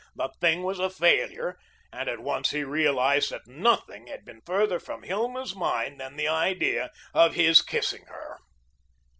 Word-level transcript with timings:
The 0.15 0.29
thing 0.41 0.63
was 0.63 0.79
a 0.79 0.89
failure, 0.89 1.59
and 1.93 2.09
at 2.09 2.19
once 2.21 2.49
he 2.49 2.63
realised 2.63 3.29
that 3.29 3.45
nothing 3.45 4.07
had 4.07 4.25
been 4.25 4.41
further 4.43 4.79
from 4.79 5.03
Hilma's 5.03 5.55
mind 5.55 5.99
than 5.99 6.15
the 6.15 6.27
idea 6.27 6.89
of 7.13 7.35
his 7.35 7.61
kissing 7.61 8.05
her. 8.05 8.39